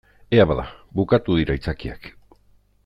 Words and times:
Ea 0.37 0.45
bada, 0.51 0.65
bukatu 1.01 1.37
dira 1.41 1.57
aitzakiak. 1.59 2.13